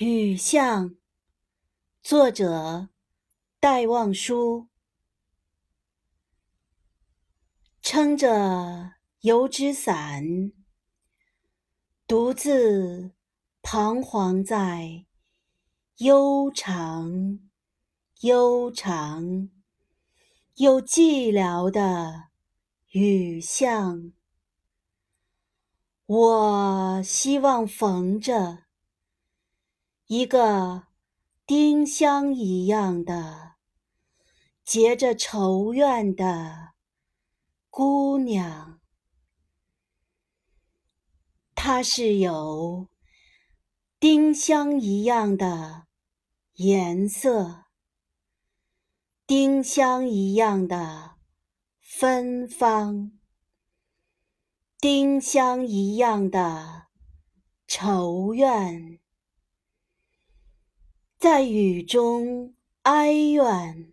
[0.00, 0.94] 雨巷，
[2.02, 2.90] 作者
[3.58, 4.68] 戴望舒。
[7.82, 8.92] 撑着
[9.22, 10.52] 油纸伞，
[12.06, 13.10] 独自
[13.60, 15.04] 彷徨在
[15.96, 17.40] 悠长、
[18.20, 19.50] 悠长
[20.58, 22.28] 又寂寥的
[22.92, 24.12] 雨巷。
[26.06, 28.67] 我希望逢着。
[30.10, 30.86] 一个
[31.44, 33.56] 丁香一样的
[34.64, 36.70] 结着愁怨的
[37.68, 38.80] 姑娘，
[41.54, 42.88] 她是有
[44.00, 45.86] 丁香一样的
[46.54, 47.66] 颜色，
[49.26, 51.16] 丁香一样的
[51.82, 53.12] 芬芳，
[54.78, 56.86] 丁香一样的
[57.66, 59.00] 愁怨。
[61.18, 63.92] 在雨中哀怨，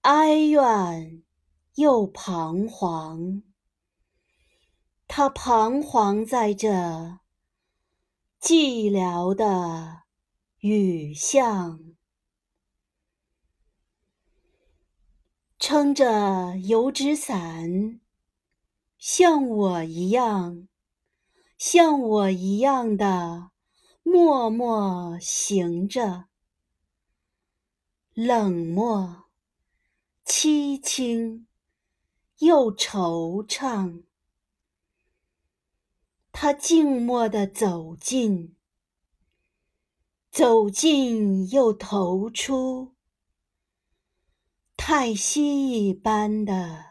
[0.00, 1.22] 哀怨
[1.76, 3.44] 又彷徨。
[5.06, 6.68] 他彷徨在这
[8.40, 10.02] 寂寥的
[10.58, 11.78] 雨巷，
[15.60, 18.00] 撑着油纸伞，
[18.98, 20.66] 像我一样，
[21.56, 23.51] 像我一样的。
[24.04, 26.26] 默默行着，
[28.14, 29.30] 冷漠、
[30.26, 31.46] 凄清
[32.38, 34.02] 又惆怅。
[36.32, 38.56] 他静默地走近，
[40.32, 42.96] 走近又投出
[44.76, 46.86] 太息一般的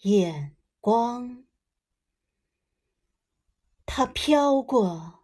[0.00, 1.44] 眼光。
[3.84, 5.19] 他飘过。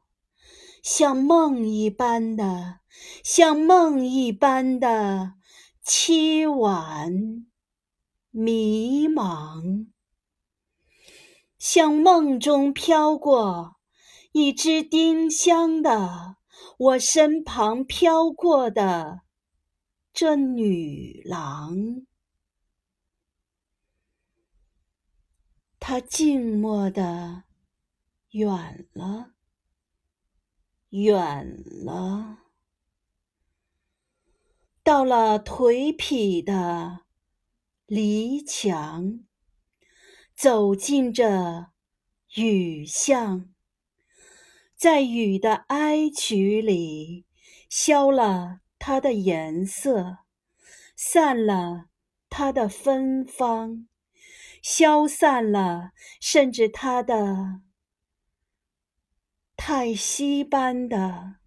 [0.89, 2.79] 像梦一般的，
[3.25, 5.35] 像梦一般的
[5.85, 7.45] 凄婉
[8.31, 9.89] 迷茫，
[11.59, 13.79] 像梦中飘过
[14.31, 16.37] 一只丁香的
[16.79, 19.23] 我身旁飘过的
[20.13, 22.07] 这女郎，
[25.81, 27.43] 她静默的
[28.31, 29.36] 远了。
[31.03, 32.39] 远了，
[34.83, 37.01] 到了颓圮的
[37.87, 39.21] 篱墙，
[40.35, 41.67] 走进这
[42.37, 43.53] 雨巷，
[44.75, 47.27] 在雨的哀曲里，
[47.69, 50.19] 消了它的颜色，
[50.97, 51.87] 散了
[52.31, 53.87] 它的芬芳，
[54.63, 57.63] 消散了，甚至它的。
[59.69, 61.39] 太息般的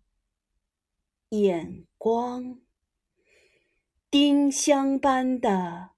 [1.29, 2.59] 眼光，
[4.11, 5.91] 丁香般的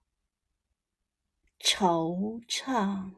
[1.59, 3.13] 惆怅，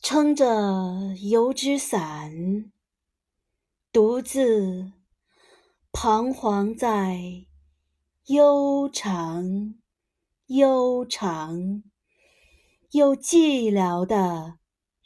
[0.00, 2.70] 撑着油纸伞，
[3.90, 4.92] 独自
[5.90, 7.44] 彷徨在
[8.26, 9.74] 悠长、
[10.46, 11.82] 悠长。
[12.92, 14.58] 又寂寥的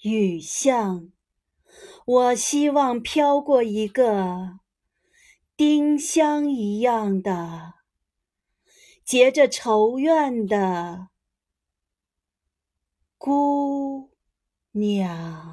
[0.02, 1.10] 雨巷，
[2.06, 4.60] 我希望飘过一个
[5.56, 7.74] 丁香一样的
[9.04, 11.08] 结着愁怨的
[13.18, 14.10] 姑
[14.70, 15.51] 娘。